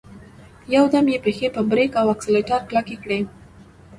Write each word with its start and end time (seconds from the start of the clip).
يودم 0.73 1.05
يې 1.13 1.17
پښې 1.25 1.47
په 1.55 1.61
بريک 1.71 1.91
او 2.01 2.05
اکسلېټر 2.13 2.59
کلکې 2.69 2.95
کړې. 3.03 3.19